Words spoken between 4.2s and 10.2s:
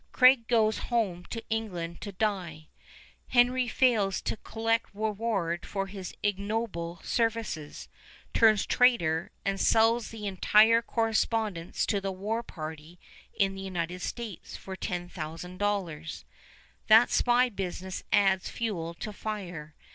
to collect reward for his ignoble services, turns traitor, and sells